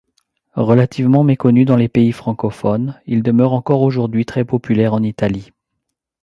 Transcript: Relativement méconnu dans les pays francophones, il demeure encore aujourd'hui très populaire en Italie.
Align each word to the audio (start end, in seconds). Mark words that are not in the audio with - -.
Relativement 0.57 1.23
méconnu 1.23 1.63
dans 1.63 1.75
les 1.75 1.87
pays 1.87 2.11
francophones, 2.11 2.99
il 3.05 3.21
demeure 3.21 3.53
encore 3.53 3.83
aujourd'hui 3.83 4.25
très 4.25 4.43
populaire 4.43 4.95
en 4.95 5.03
Italie. 5.03 5.51